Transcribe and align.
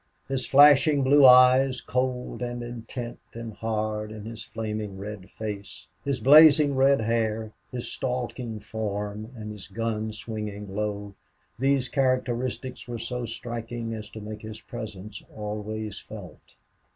His 0.27 0.47
flashing 0.47 1.03
blue 1.03 1.27
eyes, 1.27 1.79
cold 1.79 2.41
and 2.41 2.63
intent 2.63 3.19
and 3.35 3.53
hard 3.53 4.11
in 4.11 4.25
his 4.25 4.49
naming 4.55 4.97
red 4.97 5.29
face, 5.29 5.85
his 6.03 6.19
blazing 6.19 6.73
red 6.73 7.01
hair, 7.01 7.51
his 7.71 7.87
stalking 7.91 8.59
form, 8.61 9.31
and 9.35 9.51
his 9.51 9.67
gun 9.67 10.11
swinging 10.11 10.73
low 10.75 11.13
these 11.59 11.87
characteristics 11.87 12.87
were 12.87 12.97
so 12.97 13.27
striking 13.27 13.93
as 13.93 14.09
to 14.09 14.19
make 14.21 14.41
his 14.41 14.59
presence 14.59 15.21
always 15.35 15.99
felt. 15.99 16.55